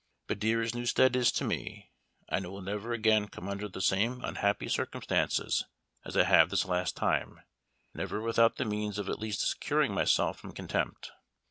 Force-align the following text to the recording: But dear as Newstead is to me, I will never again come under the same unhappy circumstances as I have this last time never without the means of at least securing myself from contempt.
But 0.25 0.39
dear 0.39 0.63
as 0.63 0.73
Newstead 0.73 1.15
is 1.15 1.31
to 1.33 1.43
me, 1.43 1.91
I 2.27 2.39
will 2.39 2.63
never 2.63 2.91
again 2.91 3.27
come 3.27 3.47
under 3.47 3.69
the 3.69 3.83
same 3.83 4.23
unhappy 4.23 4.67
circumstances 4.67 5.65
as 6.03 6.17
I 6.17 6.23
have 6.23 6.49
this 6.49 6.65
last 6.65 6.95
time 6.95 7.41
never 7.93 8.19
without 8.19 8.55
the 8.55 8.65
means 8.65 8.97
of 8.97 9.09
at 9.09 9.19
least 9.19 9.41
securing 9.47 9.93
myself 9.93 10.39
from 10.39 10.53
contempt. 10.53 11.11